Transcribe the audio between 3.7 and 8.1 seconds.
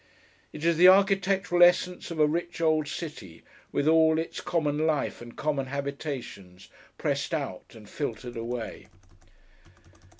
with all its common life and common habitations pressed out, and